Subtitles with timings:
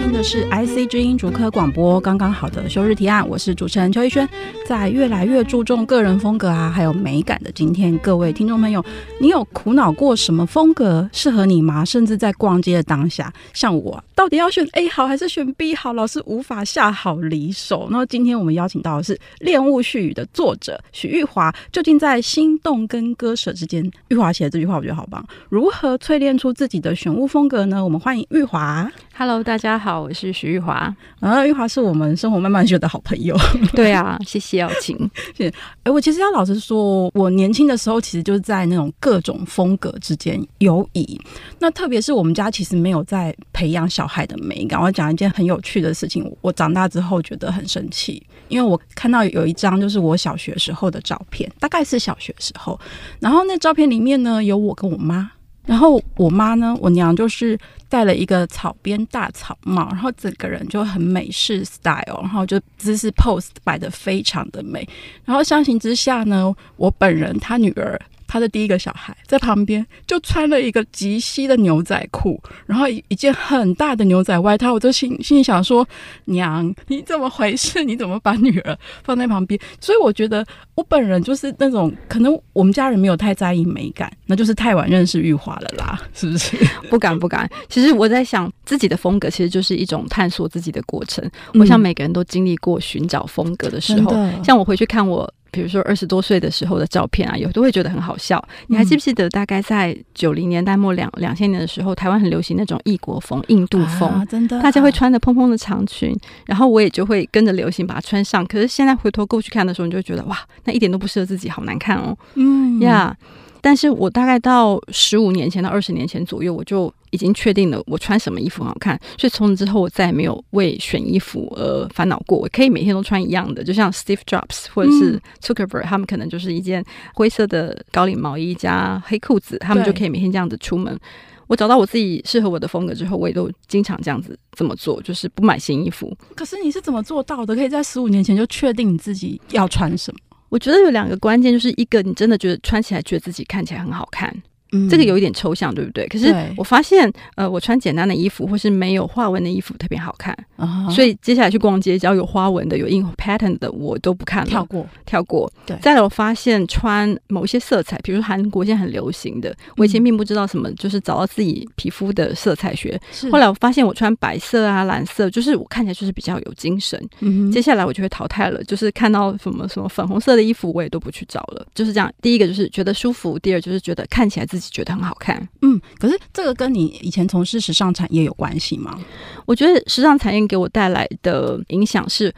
[0.00, 4.26] 听的是 IC 之音竹科广播，刚刚好的休日提案，我是主持人邱一轩。
[4.66, 8.82] 在越来越注重个人风格啊，还有美感的今天，各位听众朋友，
[9.20, 11.84] 你有苦恼过什么风格适合你吗？
[11.84, 17.86] 甚至在逛街的当下，像我，到底要选 A 好还是选 B 好，老是无法下好离手。
[17.90, 25.22] 那今天我们邀请到的是《恋物絮语》的作者许玉华，究竟在心动跟割舍之间，玉华写的这句话我觉得好棒。
[25.50, 27.84] 如何淬炼出自己的选物风格呢？
[27.84, 28.90] 我们欢迎玉华。
[29.12, 30.94] Hello，大家好，我是徐玉华。
[31.20, 33.36] 啊，玉华是我们生活慢慢学的好朋友。
[33.74, 34.96] 对啊，谢谢邀请。
[35.36, 35.54] 谢谢。
[35.82, 41.20] 哎，我其实要老实说，我年轻的时候其实就是在那种各种风格之间游移。
[41.58, 44.80] 那特别是我们家其实没有在培养小孩的美感。
[44.80, 52.80] 我讲一件很有趣的事情，我长大之后觉得很生气，因为我看到有一张就是我小学时候的照片，大概是小学时候，
[53.18, 55.30] 然后那照片里面呢有我跟我妈。
[55.66, 57.58] 然后我妈呢，我娘就是
[57.88, 64.88] 戴了一个草编大草帽，然后整个人就很美式 style，然后就姿势 pose 摆的非常的美。
[65.24, 68.00] 然后相形之下呢，我本人她女儿。
[68.30, 75.84] 他的第一个小孩在旁边就穿了一个及膝的牛仔裤，然后一件很大的牛仔外套，我就心心里想说
[76.26, 77.82] ：“娘，你怎么回事？
[77.82, 86.56] 你怎么把女儿放在旁边？”所以我觉得我本人就是那种可能我们家人没有太在意美感，那就是太晚认识玉华了啦， 是不是？
[86.88, 87.50] 不敢不敢。
[87.68, 91.28] 其实我在想，自己的风格其实就是一种探索自己的过程。
[91.54, 95.28] 我想每个人都经历过寻找风格的时候，嗯、像我回去看我。
[95.50, 98.42] 比如说二十多岁的时候的照片啊，有都会觉得很好笑。
[98.68, 106.16] 你还记不记得大概在九零年代末两两千年的时候，台湾很流行那种异国风、印度风，啊、真的，大家会穿的蓬蓬的长裙，
[106.46, 108.46] 然后我也就会跟着流行把它穿上。
[108.46, 112.16] 可是现在回头过去看的时候，你就觉得哇，那一点都不适合自己，好难看哦。
[112.34, 113.16] 嗯呀。
[113.16, 113.26] Yeah
[113.62, 122.38] 但是我大概到十五年前到二十年前左右，我就已经确定了我穿什么衣服很好看，所以从此之后我再也没有为选衣服而烦恼过。
[122.38, 126.84] 我可以每天都穿一样的，就像 Steve Jobs 或者是 Zuckerberg，他们可能就是一件
[127.14, 130.98] 灰色的高领毛衣加黑裤子，他们就可以每天这样子出门。
[131.46, 136.16] 我找到我自己适合我的风格之后，我也都经常这样子这么做，就是不买新衣服。
[136.36, 137.56] 可是你是怎么做到的？
[137.56, 140.20] 可以在十五年前就确定你自己要穿什么？
[140.48, 144.32] 我觉得有两个关键，就是一个你真的觉得穿起来觉得自己看起来很好看。
[144.72, 146.06] 嗯，这个有一点抽象，对不对？
[146.08, 150.90] 可是我发现，呃，我穿简单的衣服或是没有花纹的衣服特别好看，uh-huh.
[150.90, 155.50] 所以接下来去逛街，只要有花纹的、有印 pattern 的，我都不看了，跳过，跳过。
[155.66, 155.76] 对。
[155.80, 163.00] 再来，我发现穿某些色彩，比如说韩国现在很流行的，我以前并不知道什么，就是找到自己皮肤的色彩学。
[163.12, 163.30] 是。
[163.30, 167.00] 后来我发现，我穿白色啊、蓝色，就是我看起来就是比较有精神。
[167.20, 167.50] 嗯。
[167.50, 171.66] 接下来我就会淘汰了，就是看到什么什么粉红色的衣服，我也都不去找了。
[171.74, 172.12] 就是这样。
[172.22, 175.48] 第一个就是觉得舒服，第二就是觉得看起来自己觉得很好看。
[175.62, 178.98] 嗯，可是这个跟你以前从事时尚产业有关系吗？
[179.46, 182.34] 我觉得时尚产业给我带来的影响是，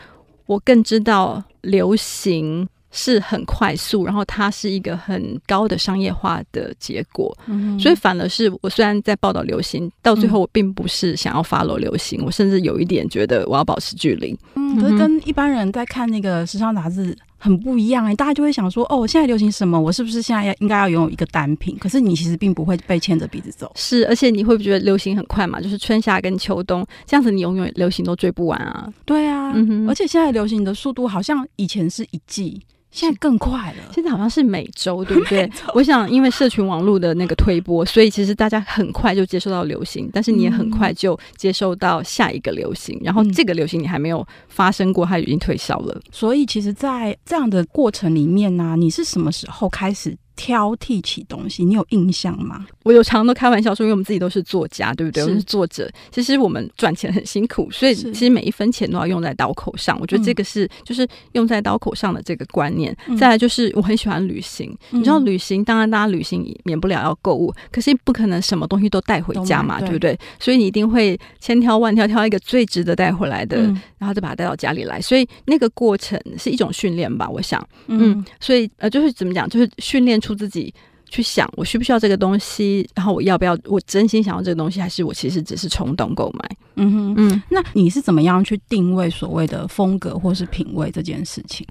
[0.47, 7.37] 我更知道流行是很快速，然后它是一个很高的商业化的结果。
[7.47, 14.39] 嗯，所以反而是我虽然在报道流行，到最后我并不是想要 follow 流行，嗯，我甚至有一点觉得我要保持距离。
[14.57, 17.17] 嗯，可是跟一般人在看那个时尚杂志。
[17.43, 19.79] 很不一样哎、欸，大家就会想说，哦，现在流行什么？
[19.79, 21.77] 我是不是现在要应该要拥有一个单品？
[21.77, 23.73] 可是你其实并不会被牵着鼻子走。
[23.75, 25.61] 是，而且你会不觉得流行很快嘛？
[25.61, 28.89] 就是春夏跟秋冬这样子，你永远流行都追不完啊。
[29.05, 32.63] 对啊，嗯，而且现在流行的速度好像以前是一季。
[32.93, 35.51] 现在更快了，现在好像是每周，对不对？
[35.75, 46.01] 我想，因为社群网络的那个推波，所以其实大家很快就接受到流行，但是你也很快就接受到下一个流行，然后这个流行你还没有发生过，它已经退烧了。
[46.13, 52.67] 所以，其实，在这样的过程里面呢、啊，你是什么时候开始挑剔起东西，你有印象吗？
[52.85, 55.23] 我有常常都开玩笑说，因为我们自己都是作家，对不对？
[55.23, 59.99] 我们是作者，其实我们赚钱很辛苦，所以其实每一分钱都要用在刀口上。
[60.01, 62.97] 我觉得这个是就是用在刀口上的这个观念。
[63.07, 70.19] 嗯、再来就是我很喜欢旅行，嗯、你知道旅行，当然大家旅行免不了要购物，可是不可能什么东西都带回家嘛，对，对不对？
[70.41, 75.01] 所以你一定会千挑万挑挑一个最值得带回来的，嗯、然后再把它带到家里来。
[75.01, 80.22] 所以那个过程是一种训练吧，我想，嗯，嗯所以呃，就是怎么讲，就是训练。
[80.23, 80.73] 出自己
[81.11, 86.57] 去想我需不需要这个东西，然后我要不要，我真心想要这个东西，还是我其实只是冲动购买？
[86.77, 91.67] 嗯哼，嗯，那你是怎么样去定位所谓的风格或是品味这件事情？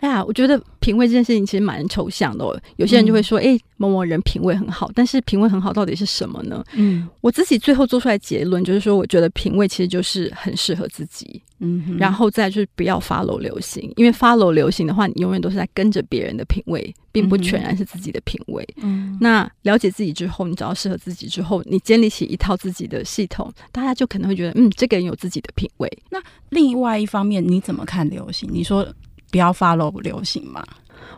[0.00, 2.58] 哎呀，我觉得品味这件事情其实蛮抽象的哦。
[2.76, 6.64] 有些人就会说，哎、嗯，某某人品味很好，但是品味很好到底是什么呢？
[6.74, 11.40] 嗯，我自己最后做出来结论就是说，我觉得品味其实就是很适合自己。
[11.62, 18.66] 嗯哼，然后再就是不要 follow 流行，因为 follow 流行的话，你永远都是在跟着别人的品味，并不全然是自己的品味。
[18.76, 25.98] 嗯，那了解自己之后，你找到适合自己之后，你建立起一套自己的系统，大家就可能会觉得，嗯，这个人有自己的品味。
[26.08, 26.18] 那
[26.48, 28.48] 另外一方面，你怎么看流行？
[28.50, 28.86] 你说。
[29.30, 30.64] 不要 follow 流行嘛？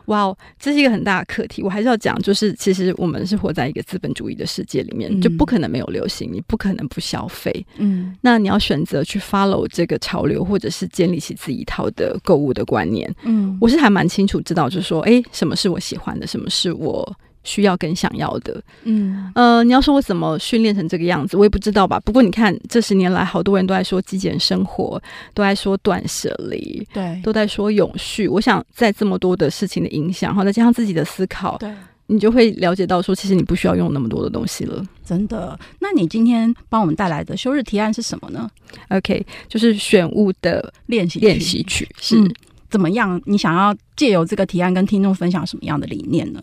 [0.06, 1.62] 哇哦，这是一个很大的课题。
[1.62, 7.64] 我还是要讲，就是其实我们是活在一个资本主义的世界里面，嗯、就不可能没有流行，你不可能不消费。
[7.76, 13.12] 嗯，那你要选择去 follow 这个潮流，或者是建立起自己一套的购物的观念。
[13.22, 17.16] 嗯，我是还蛮清楚知道，就是说，哎，什么是我喜欢的，什么是我。
[17.44, 22.00] 需要跟想要的，嗯，呃，你要说我怎么训练成这个样子，我也不知道吧。
[22.04, 25.02] 不过你看，这十年来，好多人都在说极简生活，
[25.34, 28.28] 都在说断舍离，对，都在说永续。
[28.28, 31.72] 我想，在这么多的事情的影响，然后再加上自己的思考，对，
[32.06, 34.84] 你就会了解到说，其实你不需要用那么多的东西了。
[35.04, 35.58] 真的？
[35.80, 38.48] 那你今天帮我们带来的休日提案是什么呢
[38.88, 42.20] ？OK，就是选物的练习练习曲，是。
[42.20, 42.32] 嗯
[42.72, 43.20] 怎么样？
[43.26, 46.40] 你想要借由这个提案跟听众分享什么样的理念呢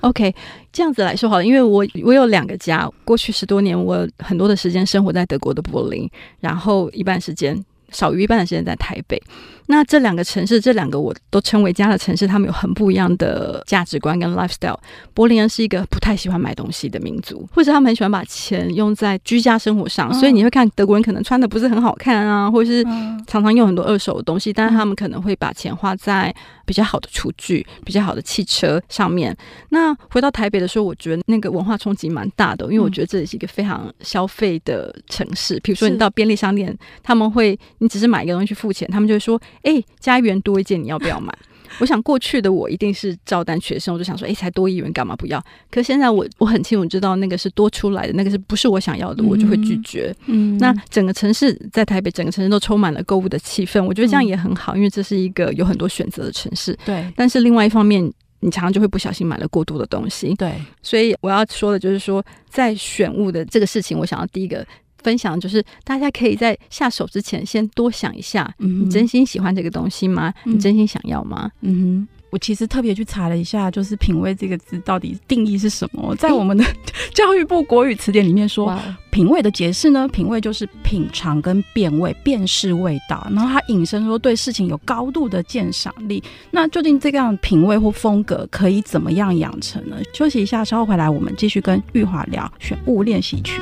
[0.00, 0.34] ？OK，
[0.70, 6.10] 这样子来说好了，因为我我有两个家，过去十多年我很多的时间生活在德国的柏林，
[6.40, 7.64] 然后一半时间。
[7.90, 9.18] 少于一半的时间在台北，
[9.68, 14.78] 那这两个城市，这两个我都称为家的城市，他们有很不一样的价值观跟 lifestyle。
[15.12, 22.82] 柏林人是一个不太喜欢买东西的民族，或者他们很喜欢把钱用在居家生活上，所以你会看德国人可能穿的不是很好看啊，或者是
[23.26, 26.34] 常常用很多二手的东西，但是他们可能会把钱花在
[26.64, 29.36] 比较好的厨具、比较好的汽车上面。
[29.68, 35.60] 那回到台北的时候，我觉得那个文化冲击蛮大的，因为我觉得这里是一个非常消费的城市。
[35.60, 37.58] 比如说你到便利商店，他们会。
[37.80, 41.32] 你只是买一个东西去付钱，他们就会说：“哎、欸，加一元多一件，你要不要买？”
[41.80, 50.12] 我想过去的我一定是照单全收，我就想说：“哎、欸，才多一元干嘛不要？”可现在我我很清楚知道那个是多出来的，那个是不是我想要的，我就会拒绝。
[50.26, 56.76] 嗯，那整个城市在台北，整个城市都充满了购物的气氛，我觉得这样也很好，因为这是一个有很多选择的城市。
[56.84, 58.02] 对，但是另外一方面，
[58.40, 60.34] 你常常就会不小心买了过多的东西。
[60.34, 64.66] 对，所以我要说的就是说，在选物的这个事情，我想要第一个。
[65.02, 70.32] 分享就是，大家可以在下手之前先多想一下，你真心喜欢这个东西吗？
[70.44, 71.50] 嗯、你真心想要吗？
[71.62, 76.14] 嗯哼，我其实特别去查了一下，就是“品味”这个字到底定义是什么？
[76.16, 76.64] 在我们的
[77.14, 86.22] 教育部国语词典里面说，欸、品味的解释呢，品味就是品尝跟辨味、辨识味道，然后它引申说对事情有高度的鉴赏力。
[86.50, 89.96] 那究竟这样品味或风格可以怎么样养成呢？
[90.12, 93.60] 休息一下，稍后回来，我们继续跟玉华聊选物练习曲。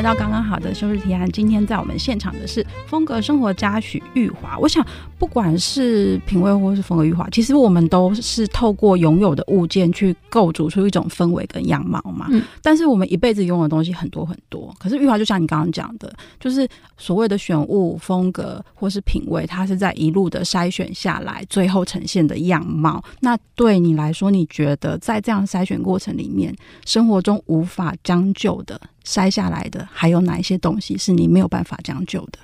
[0.00, 1.30] 回到刚刚好的休日提案。
[1.30, 4.56] 今天在我们现场的是风格生活家许玉华。
[4.58, 4.82] 我想，
[5.18, 12.28] 不管是品味或是风格玉华，其实我们都是透过拥有的物件去构筑出一种氛围跟样貌嘛。
[12.30, 12.42] 嗯。
[12.62, 14.74] 但是我们一辈子拥有的东西很多很多。
[14.78, 16.66] 可是玉华就像你刚刚讲的，就是
[16.96, 23.04] 所谓的选物风格或是品味，它是在一路的筛选下来，最后呈现的样貌。
[23.20, 28.80] 那对你来说，你觉得在这样筛选过程里面，生活中无法将就的？
[29.04, 32.38] 筛下来的还有哪一些东西是你没有办法将就的？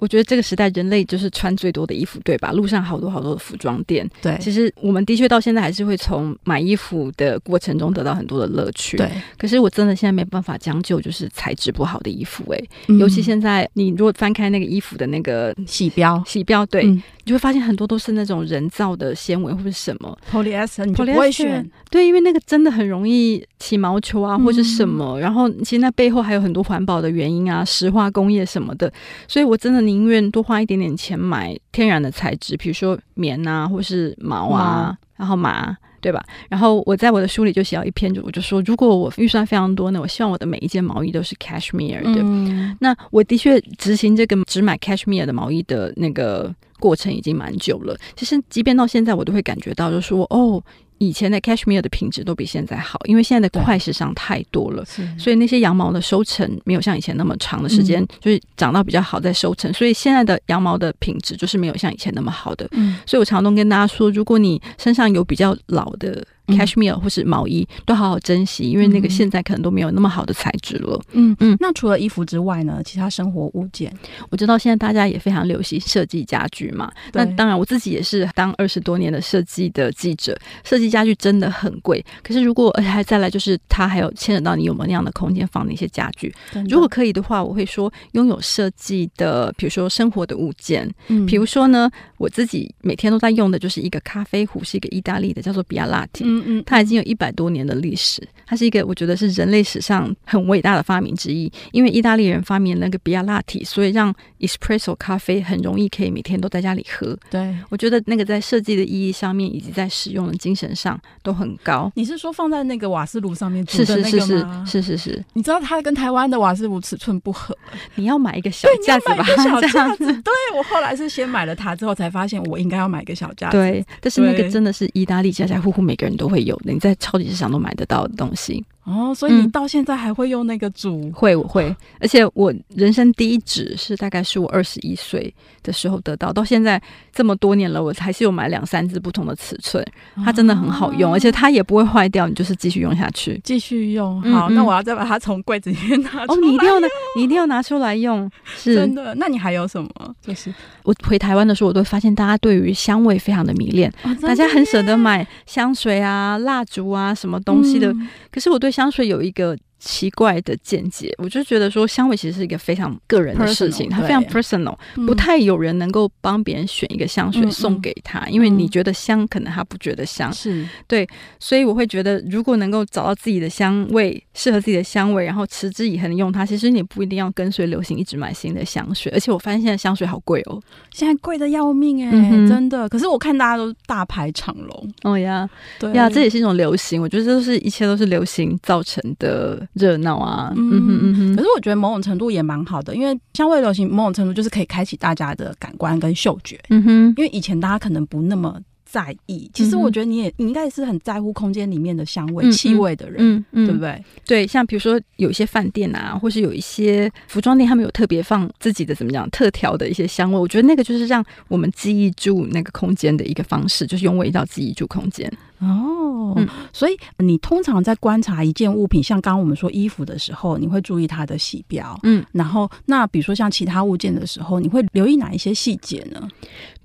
[0.00, 2.50] 我觉得这个时代人类就是穿最多的衣服，对吧？
[2.52, 4.36] 路上好多好多的服装店，对。
[4.40, 9.08] 其实我们的确到现在还是会从买衣服的过程中得到很多的乐趣，对。
[9.38, 16.84] 可是我真的现在没办法将就，就是材质不好的衣服，哎、嗯，尤其现在你如果翻开那个衣服的那个洗标，洗标，对。
[16.84, 21.70] 嗯你会发现很多都是那种人造的纤维或者什么 polyester，你不会选。
[21.88, 25.16] 对，因为那个真的很容易起毛球啊，或者什么。
[25.16, 28.92] 嗯、然后其实那背后还有很多环保的原因啊，石化工业什么的。
[29.28, 35.76] 所以我真的宁愿多花一点点钱买天然的材质，比如说棉啊，或是毛啊，然后麻。
[36.02, 36.24] 对吧？
[36.48, 42.22] 然后我在我的书里就写了一篇，就我就说，如果我预算非常多呢，我希望我的每一件毛衣都是 cashmere 的。
[42.22, 47.94] 嗯、那我的确执行这个只买 cashmere 的毛衣的那个过程已经蛮久了。
[48.16, 50.64] 其实，即便到现在，我都会感觉到，就是说，哦。
[51.00, 54.84] 以前的 cashmere 的品质都比现在好，因为现在的快时尚太多了，
[55.18, 62.68] 所以那些羊毛的收成没有像以前那么长的时间，嗯、就是长到比较好再收成，所以现在的羊毛的品质就是没有像以前那么好的。
[62.72, 66.22] 嗯，所以我常常跟大家说，如果你身上有比较老的。
[66.50, 71.00] Cashmere 或是毛衣都好好珍惜，因为那个现在可能都没有那么好的材质了。
[71.12, 71.56] 嗯嗯。
[71.60, 72.80] 那除了衣服之外呢？
[72.84, 73.92] 其他生活物件，
[74.30, 76.90] 我知道现在大家也非常流行设计家具嘛。
[77.12, 80.36] 那当然，我自己也是当二十多年的设计的记者。
[80.64, 86.34] 设计家具真的很贵，可是如果而且还再来就是它还有牵扯到你有没有那样的空间放那些家具。
[86.68, 90.90] 如果可以的话，我会说拥有设计的，比如说生活的物件。
[91.08, 91.26] 嗯。
[91.26, 91.90] 比如说呢，
[92.20, 96.22] 我自己每天都在用的就是一个咖啡壶，是一个意大利的，叫做比亚拉提。
[96.26, 101.50] 嗯嗯，它已经有一百多年的历史，它是一个我觉得是人类史上很伟大的发明之一。
[101.72, 107.18] 因为意大利人发明了那个比亚拉提，所以让 espresso 咖啡很容易可以每天都在家里喝。
[107.30, 111.90] 对，我觉得那个在设计的意义上面，以及在使用的精神上都很高。
[111.94, 114.66] 你是说放在那个瓦斯炉上面煮的那个吗？
[114.66, 115.24] 是是是是是是是。
[115.32, 117.56] 你知道它跟台湾的瓦斯炉尺寸不合，
[117.94, 119.24] 你要买一个小架子吧？
[119.42, 120.04] 小架子。
[120.04, 123.56] 对，我后来是先买了它，之后才发现我应该要买个小架子。
[123.56, 126.72] 对，但是那个真的是意大利家家户户每个人都会有的。
[126.72, 128.64] 你在超级市场都买得到的东西。
[128.84, 131.00] 哦，所以你到现在还会用那个煮？
[131.04, 135.32] 嗯、会，我会，而且我人生第一支是大概是我二十一岁
[135.62, 136.80] 的时候得到，到现在
[137.12, 139.84] 这么多年了，我还是有买两三支不同的尺寸，
[140.24, 144.20] 它真的很好用，啊、而且它也不会坏掉，你就是继续用下去，继续用。
[144.22, 146.24] 好，嗯嗯，那我要再把它从柜子里面拿出来。
[146.26, 149.14] 哦，你一定要拿，你一定要拿出来用， 是真的。
[149.16, 149.90] 那你还有什么？
[150.22, 159.56] 就是我回台湾的时候，我都发现大家对于香味非常的迷恋，哦、大家很舍得买香水啊、蜡烛啊什么东西的，嗯、可是我对香水有一个。
[159.80, 171.08] 奇怪的见解，我就觉得说香味其实是一个非常个人的事情，它非常 personal，不太有人能够帮别人选一个香水送给他，因为你觉得香，可能他不觉得香，是对，
[171.38, 179.10] 所以我会觉得，如果能够找到自己的香味，适合自己的香味，然后持之以恒的用它，其实你不一定要跟随流行一直买新的香水。
[179.12, 180.60] 而且我发现现在香水好贵哦，
[180.92, 182.10] 现在贵的要命哎，
[182.46, 182.86] 真的。
[182.90, 187.00] 可是我看大家都大排长龙，哦呀，对呀，这也是一种流行。
[187.00, 189.66] 我觉得这都是一切都是流行造成的。
[189.74, 190.70] 热闹啊，嗯。
[190.70, 204.04] 哼嗯哼，可是我觉得某种程度也蛮好的，因为香味流行某种程度就是可以开启大家的感官跟嗅觉，嗯哼，因为以前大家可能不那么在意，其实我觉得你也你应该是很在乎空间里面的香味、气味的人，嗯嗯，对不对？
[204.26, 215.32] 对，像比如说有一些饭店啊，或是有一些服装店，他们有特别放自己的怎么讲特调的一些香味，我觉得那个就是让我们记忆住那个空间的一个方式，就是用味道记忆住空间。
[215.60, 226.28] 哦，嗯，所以你通常在观察一件物品，像刚刚我们说衣服的时候，你会注意它的洗标，嗯，然后那比如说像其他物件的时候，你会留意哪一些细节呢？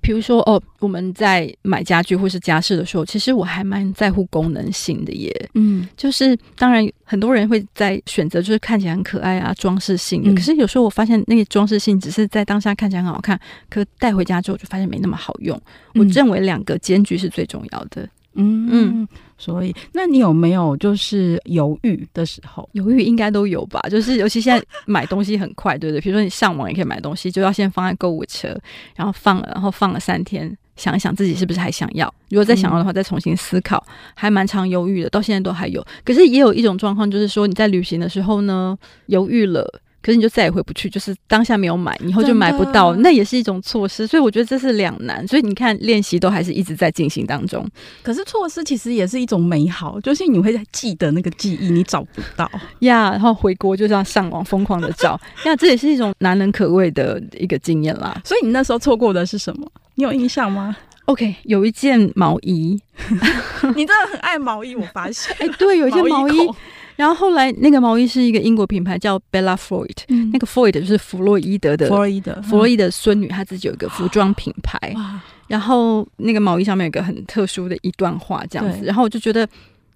[0.02, 13.40] 比如说哦，我们在买家具或是家饰的时候，其实我还蛮在乎功能性的耶，嗯，就是当然很多人会在选择就是看起来很可爱啊，装饰性的，嗯，可是有时候我发现那个装饰性只是在当下看起来很好看，
[13.70, 15.60] 可带回家之后就发现没那么好用。
[15.94, 18.06] 我认为两个间距是最重要的。
[18.36, 22.68] 嗯嗯，所以那你有没有就是犹豫的时候？
[22.72, 26.00] 犹豫应该都有吧，就是尤其现在买东西很快，对不对？
[26.00, 28.56] 比如说你上网也可以买东西，就要先放在购物车，
[28.94, 32.12] 然后放了，然后放了三天，想一想自己是不是还想要。
[32.28, 35.84] 如果再想要的话，再重新思考，还蛮常犹豫的，到现在都还有。
[36.04, 38.76] 可是也有一种状况，就是说你在旅行的时候呢，
[39.06, 39.80] 犹豫了。
[40.06, 44.06] 可是你就再也回不去，就是当下没有买，以后就买不到，那也是一种措施。
[44.06, 45.26] 所以我觉得这是两难。
[45.26, 47.68] 所以你看，练习都还是一直在进行当中。
[48.04, 52.48] 可是措施其实也是一种美好，就是你会记得那个记忆，你找不到
[52.86, 58.16] 呀，yeah, 然后回国就这样上网疯狂的找 呀，yeah, 这也是一种难能可贵的一个经验啦。
[58.24, 59.68] 所以你那时候错过的是什么？
[59.96, 62.80] 你有印象吗？OK，有一件毛衣，
[63.74, 65.34] 你真的很爱毛衣，我发现。
[65.40, 66.48] 哎，对，有一件毛衣。
[66.96, 74.92] 然后后来那个毛衣是一个英国品牌叫 Bella Floyd，嗯、那个 Floyd 就是弗洛伊德的弗洛伊德弗洛伊德孙女，她自己有一个服装品牌。
[74.96, 78.84] 哇然后那个毛衣上面有一个很特殊的一段话，这样子。
[78.84, 79.48] 然后我就觉得，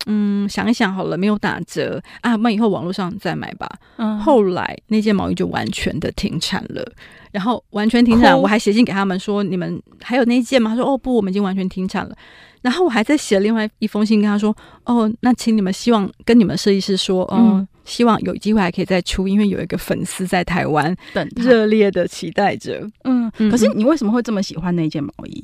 [0.07, 3.69] 嗯，想一想好了，没有打折啊，那以后网络上再买吧。
[3.97, 4.19] 嗯。
[4.19, 6.85] 后来那件毛衣就完全的停产了，
[7.31, 10.71] 然后完全停产，我还写信给他们说，你们还有那一件吗？
[10.71, 12.17] 他说，哦不，我们已经完全停产了。
[12.63, 14.55] 然后我还在写另外一封信跟他说
[14.85, 22.87] ：“哦，那请你们希望跟你们设计师说，哦，嗯、希望有机会还可以再出，因为有一个粉丝在台湾等热烈的期待着。
[23.05, 25.43] 嗯”嗯，可是你为什么会这么喜欢那件毛衣？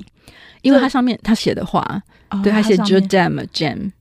[0.61, 1.81] 因为它上面他写的话，
[2.29, 3.91] 哦、对他写 “Jodam Jam”。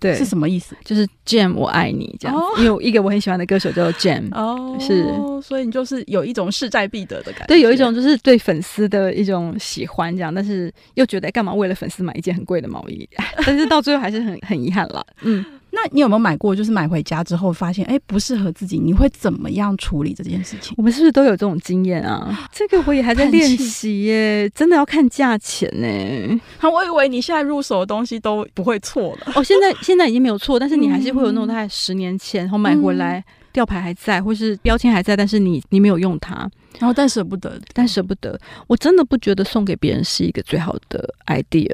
[0.00, 0.76] 对，是什么意思？
[0.84, 2.36] 就是 Jam 我爱你这样。
[2.58, 5.04] 因为一个我很喜欢的歌手叫做 Jam 哦，是，
[5.42, 13.08] 所以你就是有一种势在必得的感觉，对，有一种就是对粉丝的一种喜欢这样，但是又觉得干嘛为了粉丝买一件很贵的毛衣，
[13.46, 15.44] 但是到最后还是很很遗憾了，嗯。
[15.74, 16.54] 那你有没有买过？
[16.54, 20.72] 就是买回家之后发现，哎、欸，不适合自己，你会怎么样处理这件事情？
[20.76, 22.38] 我们是不是都有这种经验啊？
[22.54, 26.40] 这个我也还在练习耶，真的要看价钱呢。
[26.58, 29.32] 好，我以为你现在入手的东西都不会错了。
[29.34, 38.38] 哦，现在 现在已经没有错，但是你还是会有那种大概十年前然后买回来吊牌还在，或是标签还在，但是你你没有用它，然后但舍不得，但舍不得。
[38.66, 41.70] 我真的不觉得送给别人是一个最好的 idea。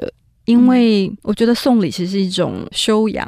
[0.51, 3.27] 因为我觉得送礼其实是一种修养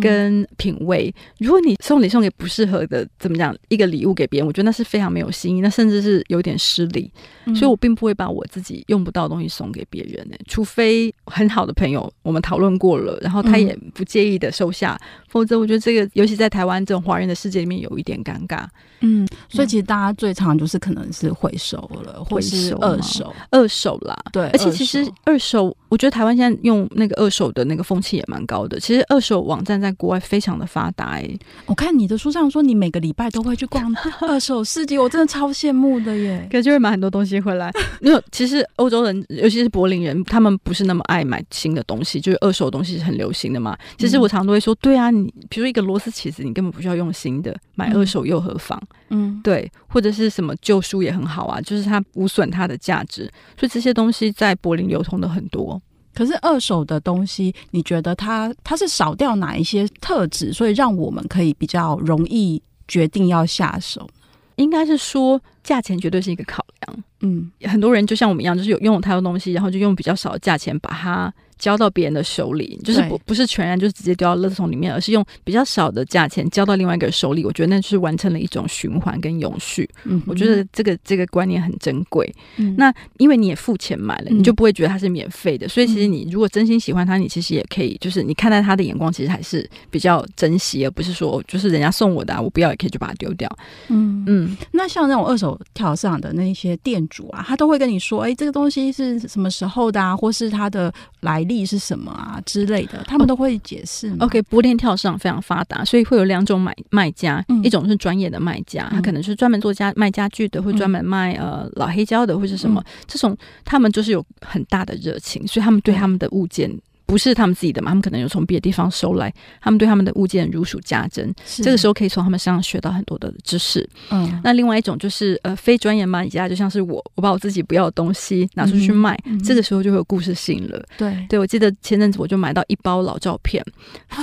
[0.00, 1.14] 跟品味。
[1.16, 7.10] 嗯、如果你送礼送给不适合的，怎么讲一个礼物给别人，我觉得那是非常没有心意，那甚至是有点失礼。
[7.46, 14.98] 嗯、所以我并不会把我自己用不到的东西送给别人呢，除非很好的朋友，我们讨论过了，然后他也不介意的收下。
[15.02, 18.66] 嗯、否则，我觉得这个，尤其在台湾这种华人的世界里面，有一点尴尬。
[19.00, 24.16] 嗯，所以其实大家最常就是可能是回收了，或是二手，二手啦。
[24.32, 28.78] 对，而且其实二手，我觉得台湾现在用那个二手的那个风气也蛮高的。
[28.78, 31.04] 其实二手网站在国外非常的发达。
[31.14, 31.28] 哎，
[31.66, 36.46] 我看你的书上说你每个礼拜都会去逛 二手市集，我真的超羡慕的耶。
[36.50, 37.70] 可是就会买很多东西回来。
[38.00, 43.76] 没有，其实欧洲人，尤其是柏林人，他们不是那么爱买新的东西，就是二手的东西是很流行的嘛。
[43.98, 48.80] 其实我常常都会说，对啊，你比如说一个螺丝起子，你根本不需要用新的，买二手又何妨？
[49.10, 55.80] 嗯，对，或者是什么旧书也很好啊，就是它无损它的价值，所以这些东西在柏林流通的很多。
[56.14, 64.08] 可是二手的东西，你觉得它它是少掉哪一些特质，所以让我们可以比较容易决定要下手？
[64.56, 67.04] 应该是说价钱绝对是一个考量。
[67.24, 71.32] 嗯，很多人就像我们一样，就是有拥有太多东西，然后就用比较少的价钱把它。
[71.56, 77.44] 交到别人的手里，就是不不是全然就是直接丢到垃圾桶里面，而是用比较少的价钱交到另外一个人手里。
[77.44, 79.88] 我觉得那就是完成了一种循环跟永续。
[80.02, 82.30] 嗯，我觉得这个这个观念很珍贵。
[82.56, 85.64] 嗯，那因为你也付钱买了，你就不会觉得它是免费的。
[85.66, 93.48] 嗯，所以其实你如果真心喜欢它，你其实也可以，就是你看待它的眼光，其实还是比较珍惜，而不是说就是人家送我的，啊，我不要也可以就把它丢掉。
[93.88, 104.08] 嗯嗯，那像那种二手跳市场的那些店主啊，他都会跟你说，哎，这个东西是什么时候的啊，或是它的来历是什么啊之类的，他们都会解释。
[104.18, 116.68] Oh, OK，波链跳市场非常发达，所以会有两种买卖家，嗯、一种是专业的卖家，嗯、他可能是专门做家卖家具的，或专门卖呃老黑胶的，或是什么，嗯、这种他们就是有很大的热情，所以他们对他们的物件。
[117.06, 117.90] 不是他们自己的嘛？
[117.90, 121.32] 他们可能有从别的地方收来，他们对他们的物件如数家珍。
[121.44, 123.88] 这个时候可以从他们身上学到很多的知识。
[124.10, 130.82] 嗯，那另外一种就是呃，非专业买家，就像是我，我把我自己不要的东西拿出去卖，嗯、这个时候就会有故事性了。
[130.96, 133.64] 对，对我记得前阵子我就买到一包老照片，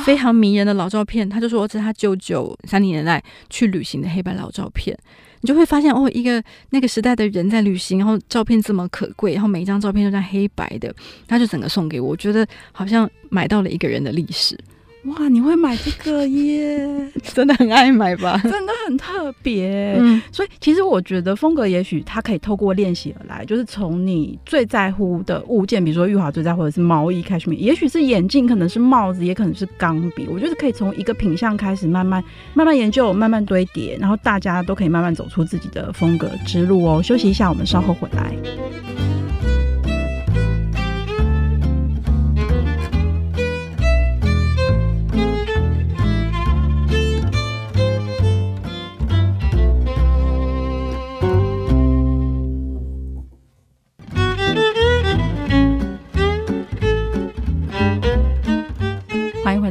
[0.04, 4.98] 非常迷人的老照片，他就说这是他舅舅三零年代去旅行的黑白老照片。
[5.42, 10.94] 你就会发现哦，一个那个时代的人在旅行，然后照片这么可贵，然后每一张照片都在黑白的，
[11.28, 14.58] 他就整个送给我，我觉得好像买到了一个人的历史。
[15.06, 16.88] 哇，你会买这个耶？
[17.34, 18.40] 真的很爱买吧？
[18.44, 19.98] 真的很特别。
[20.00, 30.28] 嗯，所以其实我觉得风格也许它可以透过练习而来，就是从你最在乎的物件，比如说玉华最在乎的是毛衣、cashmere，也许是眼镜，可能是帽子，也可能是钢笔。
[30.30, 37.02] 我觉得可以从一个品相开始，慢慢慢慢研究，慢慢堆叠，然后大家都可以慢慢走出自己的风格之路哦。
[37.02, 39.11] 休息一下，我们稍后回来。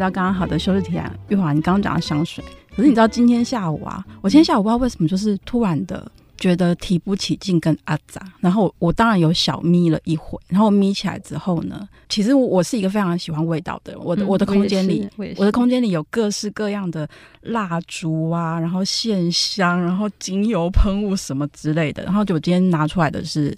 [0.01, 2.43] 到刚刚好的修饰提案，玉华，你刚刚讲的香水，
[2.75, 17.09] 可是你知道今天下午啊，我今天下午不知道为什么就是突然的觉得提不起劲跟阿杂，然后我，我当然有小眯了一会，然后眯起来之后呢，其实我是一个非常喜欢味道的人，我的我的空间里，我，我的空间里有各式各样的
[17.43, 23.57] 蜡烛啊，然后线香，然后精油喷雾什么之类的，然后就我今天拿出来的是。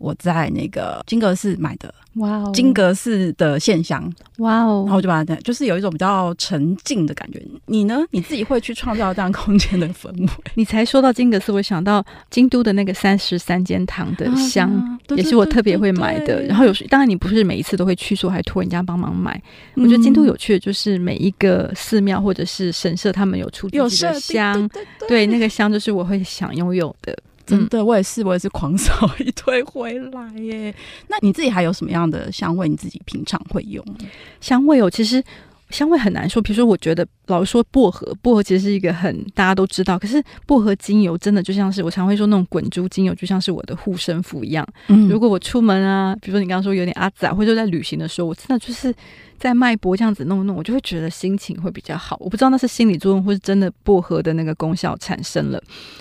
[0.00, 7.40] 我在那个金阁寺买的，哇哦，金阁寺的线香，哇哦，然后我就把它，就是有一种比较沉静的感觉。
[7.66, 8.02] 你呢？
[8.10, 10.28] 你自己会去创造这样空间的氛围？
[10.56, 16.42] 你才说到金阁寺，我想到京都的那个三十三间堂的香，啊、也是我特别会买的。
[16.44, 19.40] 然后有时，当然你不是每一次都会去，说还托人家帮忙买。
[19.74, 24.66] 嗯、我觉得京都有趣的就是每一个寺庙或者是神社，他们有出自己的香，
[25.06, 27.14] 对，那个香就是我会想拥有的。
[27.50, 30.74] 真的，我也是，我也是狂扫一堆回来耶。
[31.08, 32.68] 那你自己还有什么样的香味？
[32.68, 33.84] 你自己平常会用？
[34.40, 35.22] 香味哦，其实
[35.70, 36.42] 香味很难说。
[36.42, 44.66] 比如说，我觉得老是说薄荷，薄荷其实是一个很大家都知道，可是薄荷精油真的就像是我常会说那种滚珠精油，就像是我的护身符一样。
[44.88, 48.94] 嗯，如果我出门啊，比如说你刚刚说有点阿杂，或者在旅行的时候，我真的就是。
[49.40, 52.14] 在脉搏这样子弄弄，我就会觉得心情会比较好。
[52.20, 55.58] 我不知道那是心理作用，或是真的薄荷的那个功效产生了。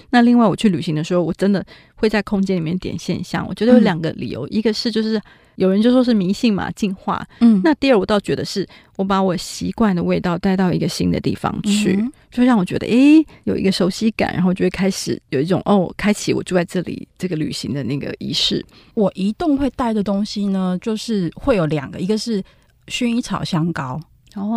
[0.10, 3.48] 那另外，我去旅行的时候，我真的会在空间里面点线香。
[3.48, 5.18] 我觉得有两个理由，嗯、一个是就是
[5.60, 7.24] 有人就说是迷信嘛，进化。
[7.42, 18.66] 嗯，那第二我倒觉得是我把我习惯的味道带到一个新的地方去，嗯、就让我觉得诶、欸、有一个熟悉感，然后就会开始有一种哦，开启我住在这里这个旅行的那个仪式。
[18.94, 22.42] 我移动会带的东西呢，就是会有两个，一个是。
[22.90, 24.02] 薰衣草香膏，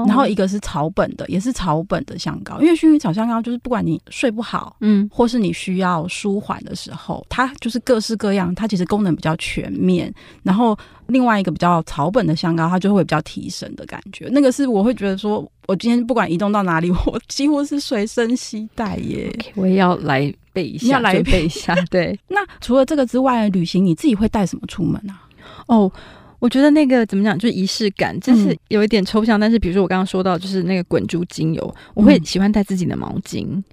[0.07, 2.61] 然后一个是草本的，也是草本的香膏。
[2.61, 10.13] 因为薰衣草香膏就是不管你睡不好，嗯，或是你需要舒缓的时候，它就是各式各样，它其实功能比较全面。
[10.43, 14.29] 然后另外一个比较草本的香膏，它就会比较提神的感觉。
[14.31, 19.35] 那个是我会觉得说，我今天不管移动到哪里，我几乎是随身携带耶。
[19.39, 21.75] Okay, 我也要来背一下，要来背一下。
[21.91, 25.23] 对，那除了这个之外，旅行你自己会带什么出门啊？
[25.67, 25.91] 哦。
[26.43, 29.39] 我觉得那个怎么讲，就是仪式感，就是有一点抽象。
[29.39, 33.47] 嗯、但是，比如说我刚刚说到，就是那个滚珠精油，我会喜欢带自己的毛巾。
[33.47, 33.65] 嗯、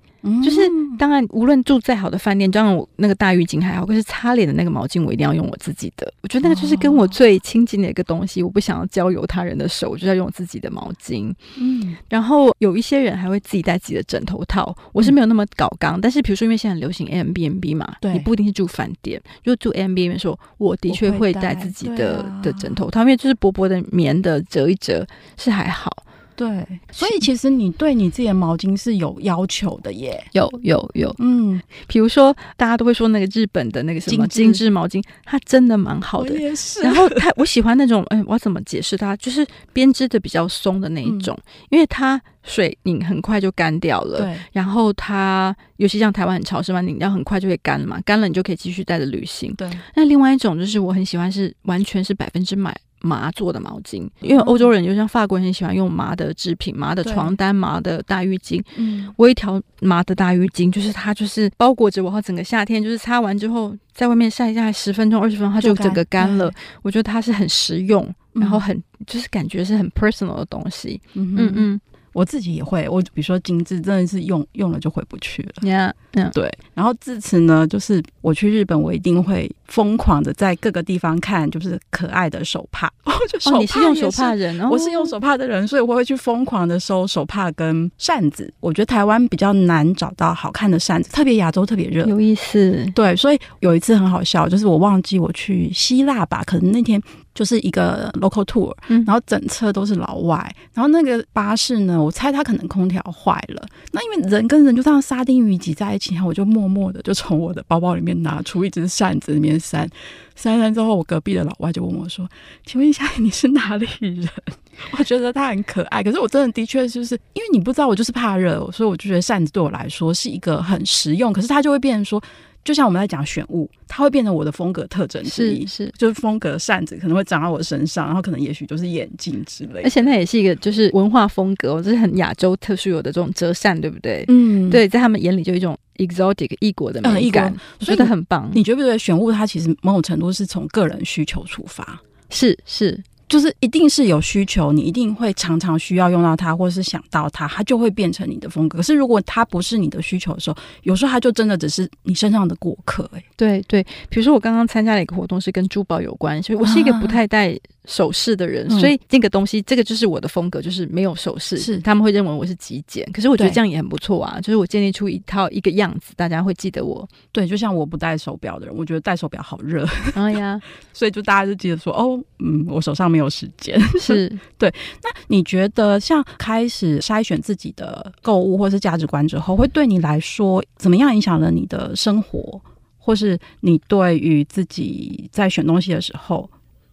[0.43, 0.61] 就是
[0.97, 6.11] 当然，无论住再好的饭店，当然我那个大浴巾还好，可是擦脸的那个毛巾，我一定要用我自己的。
[6.21, 8.41] 我觉得那个就是跟我最亲近的一个东西。
[8.41, 11.33] 哦、我不想要交由他人的手，我就要用我自己的毛巾。
[11.57, 15.97] 嗯，然后有一些人还会自己带自己的枕头套，我是没有那么搞刚。
[15.97, 19.21] 嗯、但是比如说，因为现在很流行 Airbnb 嘛，对，你不一定是住饭店。
[19.43, 26.03] 如果住 Airbnb 的时候，我的确会带自己的、啊、的枕头套，因为就是薄薄的棉的，折一折是还好。
[26.39, 36.79] 对，所以其实你对你自己的毛巾是有要求的耶，有有有，嗯，比如说大家都会说那个日本的那个什么精致毛巾，它真的蛮好的，也是。
[36.81, 39.13] 然后它，我喜欢那种，哎，我要怎么解释它？
[39.17, 44.37] 就是编织的比较松的那一种，嗯、因为它水拧很快就干掉了，对。
[44.53, 49.53] 然后它，尤其像台湾很潮湿嘛，拧掉很快就会干了嘛，干了你就可以继续带着旅行。
[49.55, 49.69] 对。
[49.93, 52.73] 那另外一种就是我很喜欢是完全是百分之百。
[53.01, 58.61] 麻做的毛巾，因为欧洲人就像法国人很喜欢用麻的制品，麻的床单、麻的大浴巾。
[58.77, 66.51] 嗯，我一条麻的大浴巾，就是它就是包裹着我，后整个夏天就是擦完之后，在外面晒一下，十分钟、二十分钟，它就整个干了。
[66.81, 71.01] 我觉得它是很实用，然后很就是感觉是很 personal 的东西。
[71.13, 71.81] 嗯嗯嗯。
[72.11, 75.51] 我自己也会，我比如说精致，真的是用用了就回不去了。
[75.61, 76.31] Yeah, yeah.
[76.33, 76.51] 对。
[76.73, 82.91] 然后自此呢，就是我去日本，我一定会疯狂的在各个地方看，就是可爱的手帕。
[83.05, 84.69] 我就手帕、哦，你是用手帕人，哦？
[84.71, 88.51] 我是用手帕的人，所以我会去疯狂的收手帕跟扇子。
[88.59, 92.05] 我觉得台湾比较难找到好看的扇子，特别亚洲特别热。
[92.05, 92.85] 有意思。
[92.93, 97.01] 对，所以有一次很好笑，就是我忘记我去希腊吧，可能那天。
[97.35, 103.65] 就是一个 local tour，然后整车都是老外，然后那个巴士呢，我猜它可能空调坏了。
[103.93, 109.87] 那因为人跟人就这样沙丁鱼挤在一起，然后我就默默的就从我的包包里面拿出一只扇子，里面扇
[110.35, 112.27] 扇扇之后，我隔壁的老外就问我说
[112.65, 114.27] ：“请问一下，你是哪里人？”
[114.97, 121.33] 我觉得他很可爱，可是我真的的确就是因为你不知道，我就是怕热，所以我就觉得扇子对我来说是一个很实用。
[121.33, 122.21] 可是他就会变成说。
[122.63, 129.81] 就像我们在讲选物，它会变成我的风格特征之一，是，是就是风格扇子可能会长在我身上，然后可能也许就是眼镜之类的。
[129.83, 134.23] 而且那也是一个就是文化风格，这是很亚洲特殊有的这种折扇，对不对？
[134.27, 138.49] 嗯，对，在他们眼里就一种 exotic 异国的美感，嗯、我觉得很棒。
[138.53, 141.99] 你觉不觉得选物它其实某种程度是从个人需求出发？
[142.29, 143.01] 是是。
[143.29, 148.79] 就是一定是有需求，你一定会常常需要用到它，或是想到它，它就会变成你的风格。
[148.79, 153.09] 可是如果它不是你的需求的时候，有时候它就真的只是你身上的过客。
[153.13, 157.57] 哎，对对，比如说我刚刚参加了一个活动，是跟珠宝有关，所以我是一个不太戴
[157.89, 161.57] 首饰的人，啊、所以这个东西，这个就是我的风格，就是没有首饰。
[161.57, 164.39] 是他们会认为我是极简，可是我觉得这样也很不错啊。
[164.39, 167.07] 就是我建立出一套一个样子，大家会记得我。
[167.31, 169.87] 对，就像我不戴手表的人，我觉得戴手表好热。
[170.13, 170.61] 哎呀，
[170.93, 173.79] 所以就大家就记得说，哦，嗯，我手上没有时间。
[173.99, 174.71] 是 对，
[175.01, 182.61] 那你觉得像开始筛选自己的购物或是价值观之后，会对你来说怎么样影响了你的生活，
[182.99, 186.47] 或是你对于自己在选东西的时候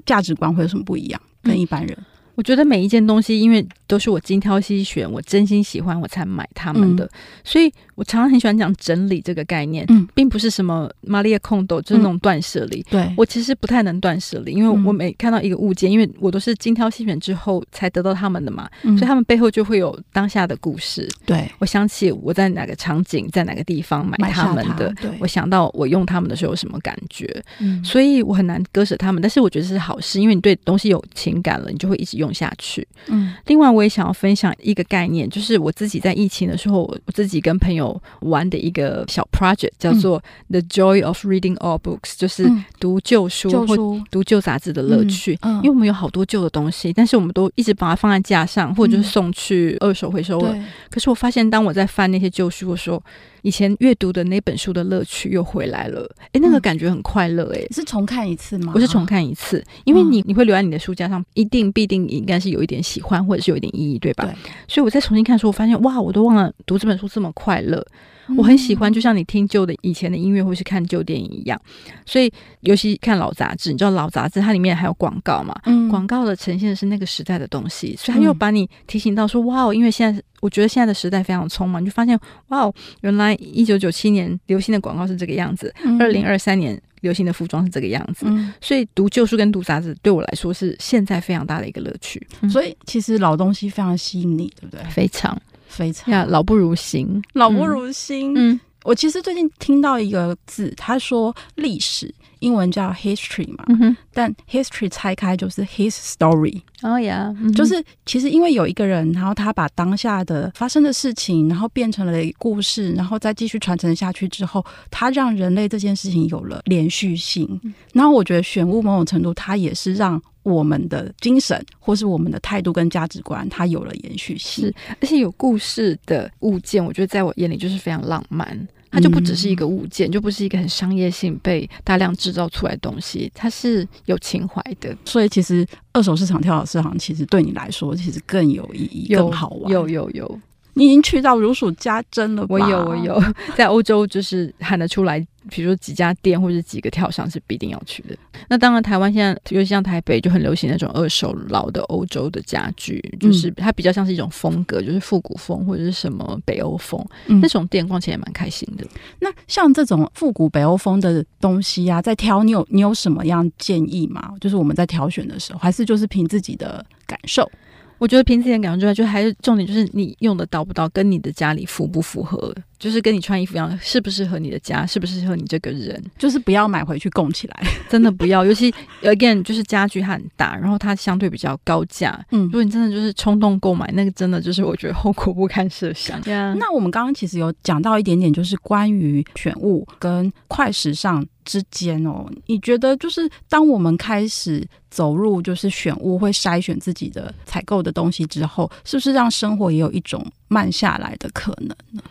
[0.06, 1.20] 价值观会有什么不一样？
[1.42, 1.94] 跟一般人？
[1.98, 2.04] 嗯，
[2.36, 7.10] 我觉得每一件东西，因为都是我精挑细选，我真心喜欢我才买他们的，嗯，
[7.44, 12.82] 所以我常常很喜欢讲整理这个概念，嗯，并不是什么玛利亚空斗，就是那种断舍离。
[12.88, 21.09] 对，我其实不太能断舍离，因为我每看到一个物件，因为我都是精挑细选之后才得到他们的嘛，所以他们背后就会有当下的故事。
[21.24, 29.22] 对，我想起我在哪个场景，在哪个地方买他们的，对，我想到我用他们的时候有什么感觉，嗯，所以我很难割舍他们。
[29.22, 32.87] 但是我觉得这是好事，因为你对东西有情感了，你就会一直用下去。
[33.09, 37.86] 嗯，另外我也想要分享一个概念，就是我自己在疫情的时候，我自己跟朋友
[38.20, 43.77] 玩的一个小 project，叫做 The Joy of Reading All Books，就是读旧书或
[44.11, 45.38] 读旧杂志的乐趣。
[45.42, 50.57] 因为我们有好多旧的东西，但是我们都一直把它放在架上，或者就是送去二手回收了。
[50.90, 53.03] 可是我发现，当我在翻那些旧书的时候，
[53.46, 56.04] 以前阅读的那本书的乐趣又回来了。
[56.32, 57.48] 哎，那个感觉很快乐。
[57.54, 58.72] 哎，是重看一次吗？
[58.74, 64.24] 我是重看一次，因为你你会留在你的书架上，一定必定应该是有一点喜欢，或者是有一点意义，对吧？
[64.24, 64.35] 对。
[64.66, 67.87] 所以我再重新看的时候，我发现哇，我都忘了读这本书这么快乐。
[68.36, 71.60] 我很喜欢，就像你听旧的以前的音乐，或是看旧电影一样。
[72.04, 75.54] 所以，尤其看老杂志，你知道老杂志它里面还有广告嘛？
[75.66, 88.26] 嗯，广告的呈现的是那个时代的东西，所以它又把你提醒到说：哇哦，因为现在我觉得现在的时代非常匆忙，你就发现哇哦，原来一九九七年流行的广告是这个样子，二零二三年流行的服装是这个样子。
[88.28, 92.24] 嗯，所以读旧书跟读杂志对我来说是现在非常大的一个乐趣。
[92.50, 94.84] 所以，其实老东西非常吸引你，对不对？
[94.90, 95.40] 非常。
[95.68, 98.33] 非常呀，老不如新，老不如新。
[98.37, 106.61] 嗯，我其实最近听到一个字，他说历史，英文叫 history 嘛，嗯、但 history 拆开就是 his story。
[106.83, 117.48] 哦呀，就是其实因为有一个人，然后他把当下的发生的事情，然后变成了故事，然后再继续传承下去之后，他让人类这件事情有了连续性。
[117.64, 120.20] 嗯、然后我觉得选物某种程度，它也是让。
[120.46, 128.66] 我们的精神，或是我们的态度跟价值观，它有了延续性，而且有故事的物件，我觉得在我眼里就是非常浪漫。
[128.88, 134.96] 它就不只是一个物件，嗯、就不是一个很商业性被大量制造出来的东西，它是有情怀的。
[135.04, 139.70] 所以，其实二手市场、跳蚤市场，其实对你来说，其实更有意义、更好玩。
[139.70, 140.40] 有有有。
[140.78, 142.48] 你已经去到如数家珍了吧？
[142.50, 143.22] 我有，我有，
[143.56, 148.14] 在欧洲就是喊得出来，比如说几家店或者几个跳商是必定要去的。
[148.48, 157.02] 那当然，台湾现在尤其像台北就很流行那种二手老的欧洲的家具，就是它比较像是一种风格，就是复古风或者是什么北欧风。
[157.28, 158.84] 嗯、那种店逛起来也蛮开心的。
[159.20, 164.34] 那像这种复古北欧风的东西啊，在挑你有你有什么样建议吗？
[164.42, 167.50] 就是我们在挑选的时候，还是就是凭自己的感受？
[167.98, 178.44] 我觉得凭自己的感觉之外，就还是重点就是你用的到不到，跟你的家里符不符合，就是跟你穿衣服一样，适不适合你的家，适不适合你这个人，就是不要买回去供起来，真的不要。
[178.44, 186.20] 尤其 again 就是家具它很大，然后它相对比较高价，嗯，如果你真的就是冲动购买，那个真的就是我觉得后果不堪设想。
[186.59, 202.02] 那我们刚刚其实有讲到一点点，就是关于选物跟快时尚之间哦，你觉得就是当我们开始走入就是选物会筛选自己的采购的东西之后，是不是让生活也有一种慢下来的可能呢？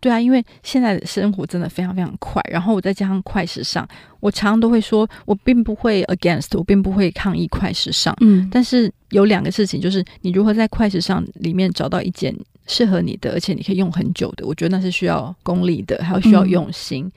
[0.00, 3.86] 对啊，因为现在的生活真的非常非常快，然后我再加上快时尚，
[4.20, 12.34] 我常常都会说，我并不会 against，我并不会抗议快时尚，嗯，但是有两个事情，就是你如何在快时尚里面找到一件
[12.68, 17.04] 适合你的，而且你可以用很久的，我觉得那是需要功力的，还有需要用心。
[17.04, 17.12] 嗯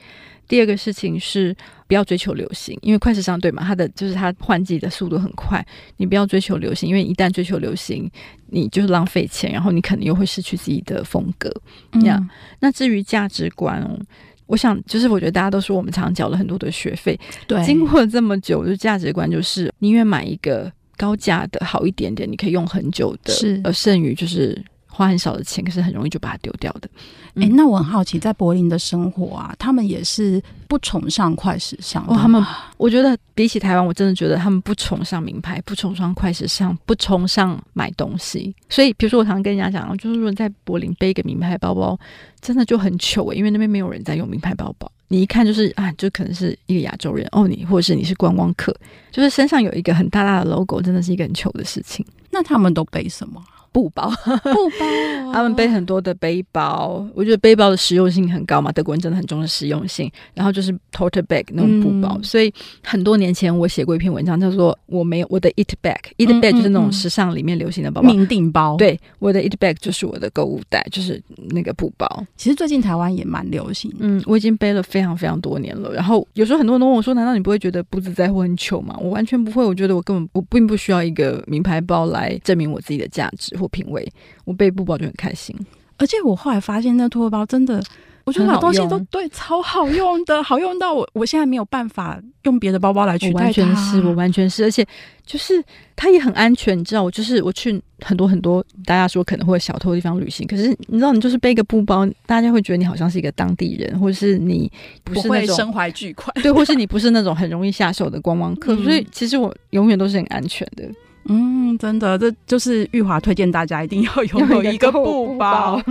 [0.52, 1.56] 第二个事情是
[1.88, 5.66] 不要追求流行，因为快时尚对嘛，它的就是它换季的速度很快。
[5.96, 8.12] 你不要追求流行，因为一旦追求流行，
[8.48, 11.50] 你就是浪费钱，然后你可能又会失去自己的风格。
[11.94, 12.22] 嗯、yeah,
[12.60, 13.98] 那至于价值观哦，
[14.46, 24.62] 我想就是我觉得大家都说我们常常缴了很多的学费，对，经过了这么久，就价值观就是宁愿买一个高价的好一点点，你可以用很久的，是而剩余就是。
[24.92, 26.90] 花很少的钱，可是很容易就把它丢掉的。
[27.30, 32.04] 哎、嗯欸，那我很好奇，在柏林的生活啊，他们也是不崇尚快时尚。
[32.08, 38.54] 哦，他们，我觉得比起台湾，我真的觉得他们不崇尚名牌，不崇尚快时尚，不崇尚买东西。
[38.70, 41.98] 所以，比如说我常常跟人家讲，就是如果在柏林背一个名牌包包，
[42.42, 44.92] 真的就很糗诶，因为那边没有人在用名牌包包。
[45.08, 48.76] 你一看就是啊，就可能是一个亚洲人哦，你或者是你是观光客，
[49.12, 52.06] 就是身上有一个很大大的 logo，真的是一个很糗的事情。
[52.30, 53.42] 那他们都背什么？
[53.72, 58.72] 布包，布包、哦，他们背很多的背包，我觉得背包的实用性很高嘛。
[58.72, 62.16] 德国人真的很重视实用性，然后就是 tote bag 那种布包。
[62.18, 62.54] 嗯、所以
[62.84, 68.76] 很多年前我写过一篇文章，叫做“我没有我的 it bag”，it bag 就是那种时尚里面流行的包包，名定包。
[68.78, 72.26] 对，我的 it bag 就是我的购物袋，就是那个布包。
[72.36, 75.94] 其实最近台湾也蛮流行，嗯，我已经背了非常非常多年了。
[75.94, 84.06] 然后有时候很多人都问我说：“难道你不会觉得不自在或很糗吗？”我完全不会，我觉得我根本我并不需要一个名牌包来证明我自己的价值或品味。
[84.44, 85.56] 我背布包就很开心，
[85.98, 87.82] 而且我后来发现，那托特包真的
[88.24, 93.44] 我觉得把东西都对超好用的，好用到我我现在没有办法用别的包包来取代它。
[93.46, 94.86] 完全是我完全是，而且
[95.26, 95.64] 就是
[95.96, 104.72] 它也很安全，你知道，我就是我去很多很多大家说可能会有小偷的地方旅行，可是你知道，你就是背个布包，大家会觉得你好像是一个当地人，或者是你
[105.04, 110.88] 不是那种身怀巨款，对，或是你不是那种很容易下手的观光客，嗯、所以其实我永远都是很安全的。
[111.26, 115.82] 嗯，真的，这就是玉华推荐大家一定要拥有一个布包。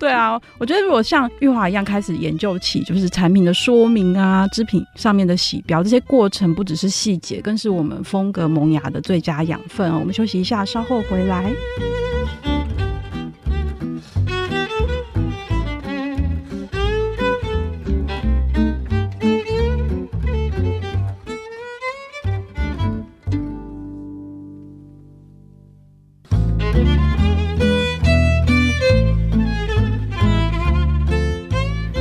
[0.00, 9.92] 对啊，我觉得如果像玉华一样开始研究起，就是产品的说明啊、织品上面的洗标这些过程，不只是细节，更是我们风格萌芽的最佳养分。
[9.98, 11.52] 我们休息一下，稍后回来。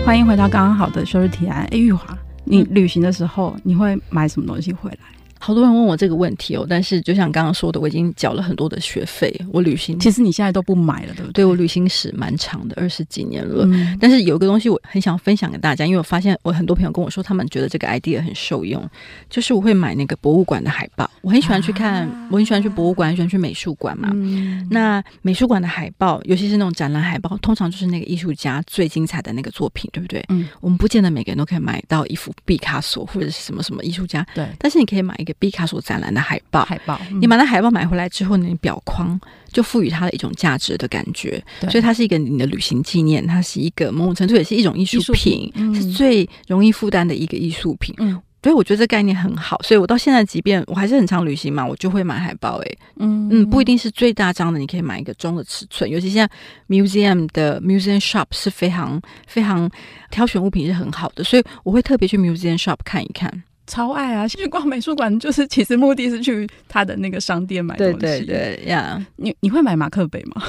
[0.07, 1.67] 欢迎回到刚刚好的休日提案。
[1.69, 4.97] 哎，玉华，你旅行的时候你会买什么东西回来？
[5.39, 9.33] 好多人问我这个问题哦，但是就像刚刚说的，我已经缴了很多的学费。
[9.51, 11.43] 我旅行，其实你现在都不买了，对不对？
[11.43, 13.65] 对，我旅行史蛮长的，二十几年了。
[13.67, 18.87] 嗯、但是有一个东西我很想分享给大家，因为我发现我很多朋友跟我说，他们觉得这个 idea 很受用，
[19.29, 21.09] 就是我会买那个博物馆的海报。
[21.21, 24.09] 我很喜欢去看，啊、我很喜欢去博物馆，很喜欢去美术馆嘛。
[24.13, 30.23] 嗯、那美术馆的海报，尤其是那种展览海报，通常就是那个艺术家最精彩的那个作品，对不对？
[30.29, 30.47] 嗯。
[30.61, 34.47] 我们不见得每个人都可以买到一幅毕卡索或者是什么什么艺术家，对。
[34.57, 39.19] 但是你可以买一个毕卡索展览的海报，海报，嗯、你把那海报买回来之后呢，你裱框
[39.51, 47.93] 就赋予它的一种价值的感觉，所以它是一个你的旅行纪念，它是一个某种程度也是一种艺术品，是最容易负担的一个艺术品。
[47.97, 52.65] 嗯，所以我觉得这概念很好，所以我到现在即便我还是很常旅行嘛，我就会买海报、欸。
[52.65, 53.27] 诶，嗯。
[53.29, 56.33] 嗯，不一定是最大张的，你可以买一个中的尺寸，尤其现在
[56.69, 59.69] museum 的 museum shop 是非常非常
[60.09, 63.43] 挑选物品是很好的，所以我会特别去 museum shop 看一看。
[63.67, 64.25] 超爱啊！
[64.27, 67.93] 去逛美术馆就是其实目的是去他的那个商店买东西。
[67.99, 69.05] 对对对呀！
[69.17, 70.41] 你你会买马克杯吗？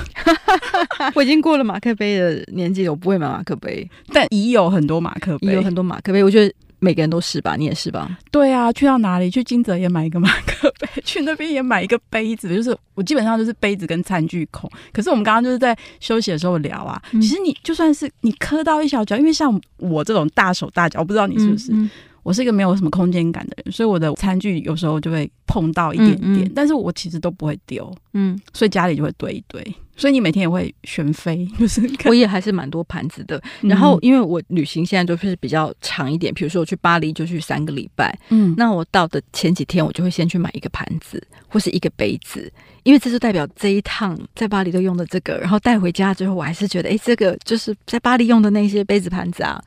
[1.14, 3.88] 我已经过了马克杯的年纪了，我不会买马克杯。
[4.12, 6.22] 但已有很多马克杯，有很多马克杯。
[6.22, 7.56] 我觉得每个人都是吧？
[7.56, 8.16] 你也是吧？
[8.30, 12.54] 对啊，去到哪里去金泽也买一个马克杯， 去那边也买一个杯子。
[12.54, 14.70] 就是我基本上就是杯子跟餐具控。
[14.92, 21.72] 可是我们刚刚就是在休息的时候聊啊，嗯、其实你就算是你磕到一小脚，因为像我这种大手大脚，我不知道你是不是。
[21.72, 21.90] 嗯嗯
[22.28, 29.74] 我是一个没有什么空间感的人，所以我的餐具有时候就会碰到一点点，嗯嗯、但是我其实都不会丢，嗯，所以家里就会堆一堆。
[29.98, 33.38] 所以你每天也会选飞， 就是我也还是蛮多盘子的。
[33.60, 42.50] 然后因为我旅行现在都是比较长一点，比如说我去巴黎就去三个礼拜，嗯，那我到的前几天我就会先去买一个盘子或是一个杯子，
[42.84, 49.60] 因为这就代表这一趟在巴黎都用的这个，然后带回家之后我还是觉得，哎，这个就是在巴黎用的那些杯子盘子啊，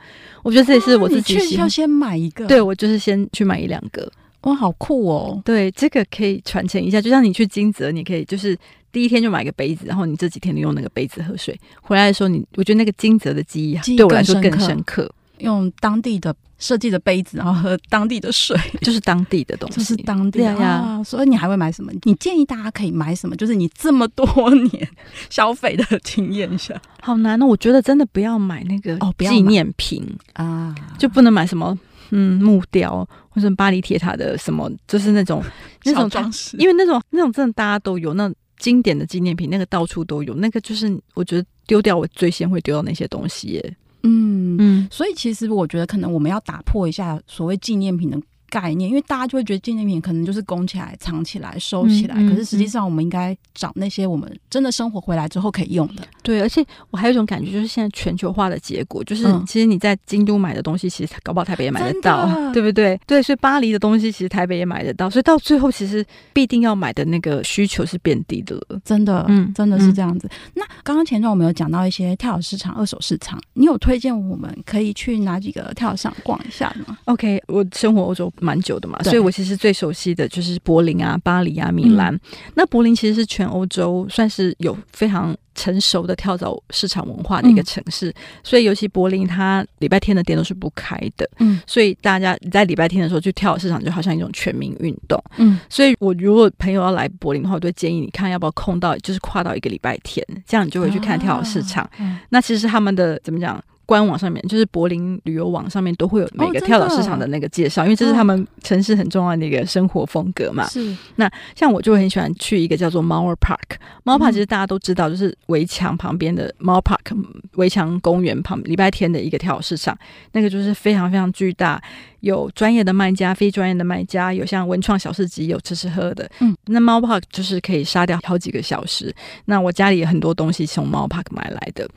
[0.43, 4.09] 我觉得这也是我自己需要先买一个，对，我就是先去买一两个，
[4.41, 5.41] 哇，好酷哦！
[5.45, 8.57] 对，这个可以传承一下，就像你去金泽，你可以就是。
[8.93, 11.57] 第一天就买个杯子，然后你这几天就用那个杯子喝水。
[11.81, 15.09] 回来的时候你，你我觉得那个金泽的记忆对我来说更深刻。
[15.37, 20.67] 用当地的设计的杯子，然后喝当地的水， 就是当地的东西，就是当地的呀。
[20.67, 21.89] 啊、所以你还会买什么？
[22.03, 23.33] 你建议大家可以买什么？
[23.37, 24.89] 就是你这么多年
[25.29, 27.45] 消费的经验下，好难哦。
[27.45, 35.43] 我觉得真的不要买那个哦，纪念品啊，就不能买什么嗯木雕或者巴黎铁塔的什么，就是那种
[35.83, 38.31] 那种装饰，因为那种那种真的大家都有那。
[38.61, 43.75] 经典的纪念品，那个到处都有，那个就是我觉得丢掉，我最先会丢到那些东西耶。
[44.03, 48.21] 嗯嗯，所以其实我觉得可能我们要打破一下所谓纪念品的。
[48.51, 56.03] 概念，因为大家就会觉得纪念品可能就是供起来、藏起来、收起来，嗯嗯、可是实际上我们应该找那些我们真的生活回来之后可以用的。
[56.21, 62.99] 对，而且我还有一种感觉，就是现在全球化的结果，就是其实你在京都买的东西，其实搞不好台北也买得到，的对不对？
[63.07, 68.79] 对，所以巴黎的东西其实台北也买得到，所以到最后其实必定要买的那个需求是变低的了。
[68.83, 70.27] 真的，嗯，真的是这样子。
[70.27, 78.31] 嗯、那刚刚前段我们有讲到一些跳蚤市场、二手市场，你有推荐我们可以去哪几个跳蚤市场逛一下吗？OK，我生活欧洲。
[78.41, 82.13] 蛮久的嘛，所以我其实最熟悉的就是柏林啊、巴黎啊、米兰。
[82.13, 82.19] 嗯、
[82.55, 91.29] 那柏林其实是全欧洲算是有非常成熟的跳蚤市场文化的一个城市，嗯、所以尤其柏林，它礼拜天的店都是不开的。
[91.39, 95.21] 嗯，所以大家在礼拜天的时候去跳蚤市场，就好像一种全民运动。
[95.37, 101.83] 嗯，所以我如果朋友要来柏林的话，我都会建议你看要不要空到，就是跨到一个礼拜天，这样你就会去看跳蚤市场。
[101.83, 103.63] 啊嗯、那其实他们的怎么讲？
[103.91, 110.65] 官网上面，就是柏林旅游网上面都会有每个跳蚤市场的那个介绍，哦、因为这是他们城市很重要的一个生活风格嘛。
[110.67, 110.95] 是。
[111.17, 117.21] 那像我就很喜欢去一个叫做 Mauer Park，Mauer Park 其实大家都知道，就是围墙旁边的 Mauer Park
[117.55, 119.97] 围墙公园旁礼拜天的一个跳蚤市场，
[120.31, 121.83] 那个就是非常非常巨大，
[122.21, 126.29] 有专业的卖家，非专业的卖家，有像文创小市集，有吃吃喝的。
[126.39, 129.13] 嗯，那 Mauer Park 就是可以杀掉好几个小时。
[129.45, 131.87] 那我家里有很多东西从 Mauer Park 买来的。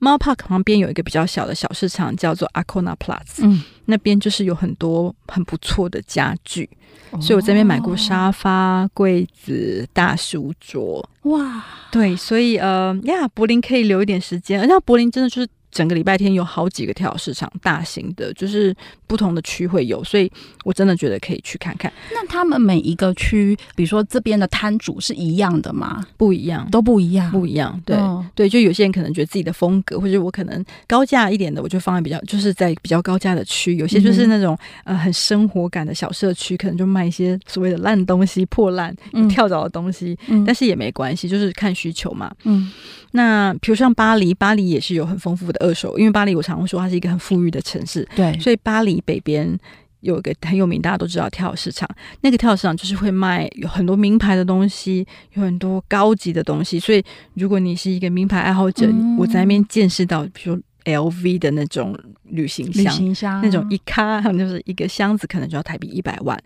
[0.00, 3.38] Mauer Park 旁边有一个比较小的小市场，叫做 Arkona Platz。
[3.38, 6.68] 嗯，那边就是有很多很不错的家具，
[7.10, 11.08] 哦、所以我这边买过沙发、柜子、大书桌。
[11.22, 15.48] 哇，对，所以呃呀，柏林可以留一点时间，而且柏林真的就是。
[15.74, 18.72] 整个礼拜天有好几个跳蚤市场，大型的，就是
[19.08, 20.30] 不同的区会有，所以
[20.64, 21.92] 我真的觉得可以去看看。
[22.12, 26.06] 那他们每一个区，比如说这边的摊主是一样的吗？
[26.16, 27.78] 不一样，都不一样，不一样。
[27.84, 33.74] 对、哦、对，就有些人可能觉得自己的风格，或者我可能高价一点的，我就放在比较，就是在比较高价的区。
[33.76, 38.94] 有些就是那种、嗯、呃很生活感的小社区，可能就卖一些所谓的烂东西、破烂、
[39.28, 42.32] 跳蚤的东西，嗯、但是也没关系，就是看需求嘛。
[42.44, 42.70] 嗯。
[43.16, 49.58] 那比如像巴黎，巴黎也是有很丰富的二手，因为巴黎我常会说它是一个很富裕的城市，对，所以巴黎北边
[50.00, 51.88] 有一个很有名，大家都知道跳蚤市场，
[52.20, 57.02] 那个跳蚤市场就是会卖有很多名牌的东西，有很多高级的东西，所以
[57.34, 63.40] 如果你是一个名牌爱好者，嗯、我在那边见识到，比如说 LV 的那种旅行箱，旅行箱。
[63.40, 66.38] 那种一卡就是一个箱子，可能就要台币一百万。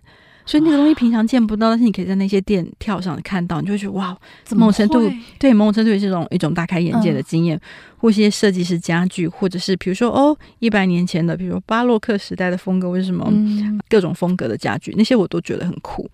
[0.49, 4.16] 所以那个东西平常见不到，但是你可以在那些店跳上看到，你就会觉得哇，
[4.53, 7.55] 某种程度对某种程度也是一种一种大开眼界的经验。
[7.59, 7.61] 嗯、
[7.99, 16.09] 或一些设计师家具，或者是比如说哦，一百年前的，比如说巴洛克时代的风格，为什么、嗯、各种风格的家具，那些我都觉得很酷。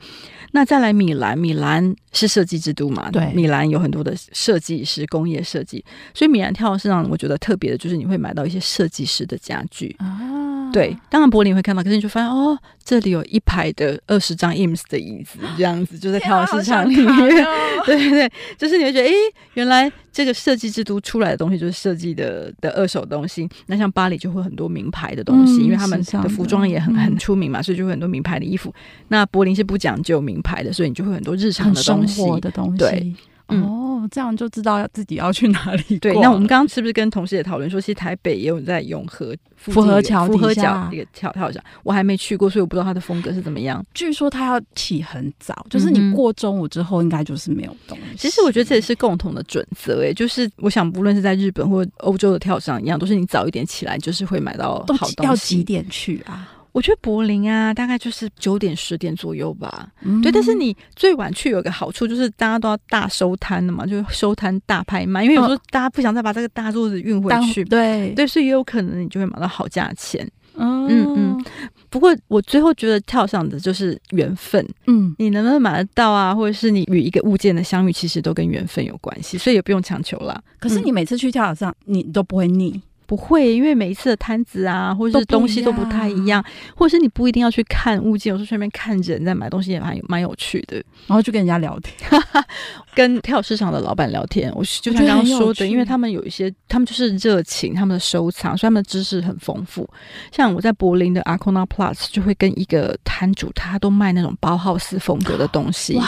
[0.51, 3.09] 那再来米兰，米兰是设计之都嘛？
[3.12, 10.54] 对，米兰有很多的设计师、工业设计，所以米兰跳蚤市场我觉得特别的就是你会买到一些设计师的家具啊。
[10.75, 17.47] 对，当然柏林会看到，可是你就发现哦，这里有一排的二十张 IMS 的椅子，这样子就在跳蚤市场里面。
[17.87, 19.12] 对对对，就是你会觉得，哎，
[19.53, 23.49] 原来这个设计之都出来的东西就是设计的的二手东西。
[23.66, 28.75] 那像巴黎就会很多名牌的东西，嗯、因为他们的服装也很很出名嘛，所以就会很多名牌的衣服。
[29.09, 32.20] 那柏林是不讲究名牌的，所以你就会很多日常的东西。
[32.41, 33.14] 的东西对。
[33.49, 35.99] 嗯、哦，这样就知道要自己要去哪里。
[35.99, 43.84] 对，那我们刚刚是不是跟同事也讨论说，其实台北也有在永和福和桥福和桥一个跳跳桥，我还没去过，所以我不知道它的风格是怎么样。
[43.92, 48.05] 据说它要起很早，就是你过中午之后，应该就是没有东西。
[48.05, 55.24] 嗯、其实我觉得这也是共同的准则，哎，就是我想，不论是在日本或欧洲的跳上一样，都是你早一点起来，就是会买到好东西。
[55.24, 56.49] 要几点去啊？
[56.75, 59.89] 我觉得柏林啊，大概就是九点十点左右吧。
[60.03, 65.22] 嗯、对，但是你最晚去有个好处，就是大家都要大收摊的嘛，就是收摊大拍卖。
[65.22, 70.29] 因为有时候大家不想再把这个大桌子运回去，对对，所以也有可能你就会买到好价钱。
[70.57, 71.45] 嗯嗯嗯。
[71.89, 74.68] 不过我最后觉得跳上的就是缘分。
[74.89, 76.35] 嗯，你能不能买得到啊？
[76.35, 80.43] 或者是你与一个物件的相遇，其实都跟缘分有关系，所以也不用强求啦。
[80.59, 82.83] 可是你每次去跳上，你都不会腻。
[83.07, 90.77] 不会，因为每一次的摊子啊，或者是东西都不太一样，一或者是你不一定要去看物件，有时候顺便看人在买东西也蛮蛮有趣的。
[91.07, 92.11] 然后就跟人家聊天，
[92.95, 94.51] 跟跳蚤市场的老板聊天。
[94.55, 99.87] 我就像刚刚说的，因为他们有一些，他们就是热情，他们的收藏，所以他们的知识很丰富。
[100.33, 106.01] 像我在柏林的 Arkona Platz 就会跟一个摊主，他都卖那种包豪斯风格的东西，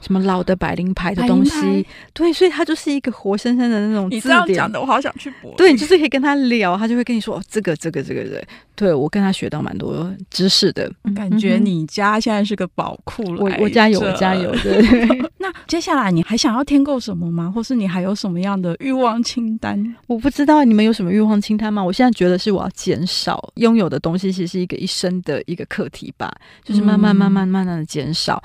[0.00, 4.08] 什么老的百灵牌的东西，对，所以他就是一个活生生的那种。
[4.08, 5.56] 你这样讲的，我好想去柏林。
[5.56, 6.35] 对，你就是可以跟他。
[6.48, 10.90] 聊，他就会跟你说：“哦，这个，这个，这个，对，对我跟他学到蛮多知识的。
[11.14, 13.42] 感觉你家现在是个宝库了。
[13.42, 14.50] 我我家有，我家有。
[14.62, 14.80] 对，
[15.38, 17.50] 那接下来你还想要添购什么吗？
[17.54, 19.96] 或是你还有什么样的欲望清单？
[20.06, 21.82] 我不知道你们有什么欲望清单吗？
[21.82, 26.32] 我现在觉得是我要减少拥有的东西，其实是一个一生的一个课题吧，
[26.64, 28.42] 就是慢慢、慢慢、慢慢的减少。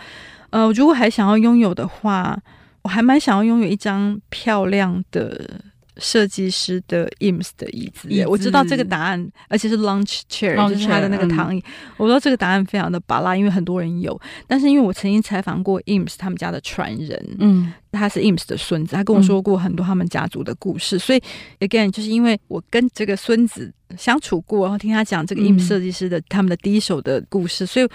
[0.51, 2.37] 嗯、呃，如果还想要拥有的话，
[2.81, 5.61] 我还蛮想要拥有一张漂亮的。”
[6.02, 11.60] 设计师的 IMS 的椅子，椅子我知道这个答案，而且是 lounge chair，, 就是他的那个躺椅。
[11.60, 11.64] 嗯、
[11.97, 14.20] 我知道这个答案非常的芭乐，因为很多人有。
[14.47, 20.97] 但是因为我曾经采访过 IMS 他们家的传人，嗯，他是 IMS 的孙子，他跟我说过很多他们家族的故事。
[20.97, 21.22] 嗯、所以
[21.60, 27.88] again，就是因为我跟这个孙子相处过，然后听他讲这个 IMS 设计师的、嗯、他们的第一手的故事，所以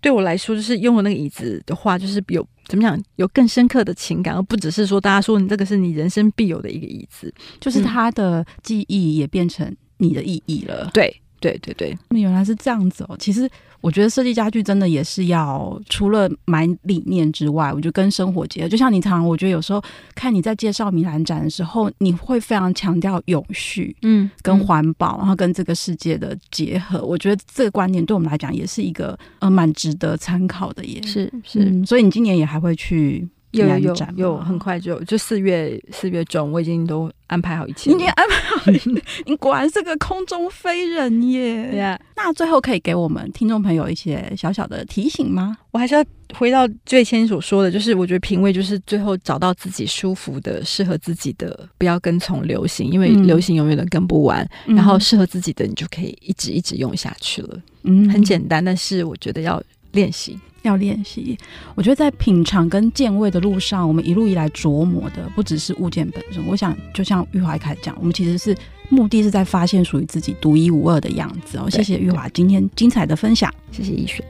[0.00, 2.46] 对我来说，就是拥有那个椅子的话，就是有。
[2.68, 2.96] 怎么讲？
[3.16, 10.88] 有更深刻的情感，而不只是说大家说你这个是你人生必有的一个椅子，就是他的记忆也变成你的意义了。
[10.94, 13.16] 对对对对，原来是这样子哦。
[13.18, 13.50] 其实
[13.80, 18.68] 我觉得设计家具真的也是要除了买理念之外，我觉得跟生活结合。
[18.68, 19.82] 就像你常常，我觉得有时候
[20.14, 27.02] 看你在介绍米兰展的时候，你会非常强调永续，嗯，跟环保，然后跟这个世界的结合。
[27.04, 31.84] 我觉得这个观念对我们来讲也是一个呃蛮值得参考的，也是是、嗯。
[31.86, 33.28] 所以你今年也还会去？
[33.52, 37.90] 有有有，有，很快就就四月四月中，我已经都安排好一切。
[37.90, 38.70] 你已经安排好，
[39.26, 45.56] 你果然是个空中飞人耶.那最后可以给我们听众朋友一些小小的提醒吗？
[45.72, 54.48] 我还是要回到最先所说的，就是我觉得品味就是最后找到自己舒服的、适合自己的，不要跟从流行，因为流行永远都跟不完。
[54.66, 57.60] 嗯、然后适合自己的，你就可以一直一直用下去了。
[57.82, 59.60] 嗯，很简单，但是我觉得要
[59.92, 60.38] 练习。
[60.62, 61.38] 要练习，
[61.74, 66.44] 我觉得在品尝跟见味的路上，我们一路以来琢磨的不只是物件本身。
[66.46, 68.56] 我想，就像玉华一开始讲，我们其实是
[68.88, 71.68] 目的是在发现属于自己独一无二的样子哦。
[71.70, 74.24] 谢谢玉华今天精彩的分享，谢谢逸璇，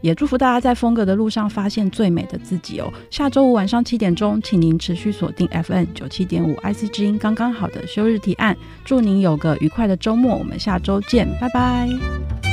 [0.00, 2.92] 也祝福大家在风格的路上发现最美的自己哦。
[3.10, 12.51] 下周五晚上七点钟，请您持续锁定 FN 九七点五 IC 之音刚刚好的休日提案，祝您有个愉快的周末，我们下周见，拜拜。